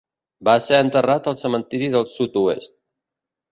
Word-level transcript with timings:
Va 0.47 0.55
ser 0.67 0.79
enterrat 0.85 1.29
al 1.33 1.37
Cementiri 1.43 1.93
del 1.99 2.09
Sud-oest. 2.17 2.77